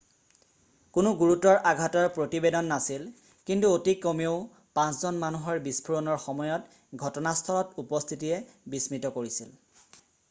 [0.97, 3.03] কোনো গুৰুতৰ আঘাতৰ প্ৰতিবেদন নাছিল
[3.51, 4.33] কিন্তু অতি কমেও
[4.81, 9.55] 5 জন মানুহৰ বিস্ফোৰণৰ সময়ত ঘটনাস্থলত উপস্থিতিয়ে বিস্মিত কৰিছিল